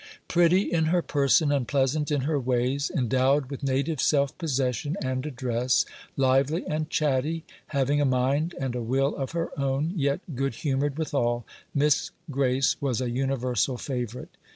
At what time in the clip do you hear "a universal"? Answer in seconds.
12.99-13.77